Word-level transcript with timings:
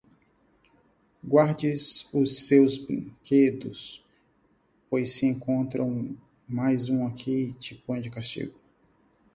Guarde 1.23 1.71
os 2.11 2.47
seus 2.47 2.75
brinquedos, 2.75 4.03
pois 4.89 5.09
se 5.13 5.27
encontrar 5.27 5.85
mais 6.47 6.89
um 6.89 7.05
aqui 7.05 7.53
te 7.53 7.75
ponho 7.75 8.01
de 8.01 8.09
castigo. 8.09 8.59